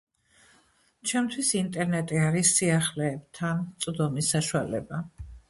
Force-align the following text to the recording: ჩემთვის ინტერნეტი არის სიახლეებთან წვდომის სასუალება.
ჩემთვის 1.11 1.51
ინტერნეტი 1.59 2.21
არის 2.31 2.55
სიახლეებთან 2.61 3.63
წვდომის 3.87 4.33
სასუალება. 4.37 5.05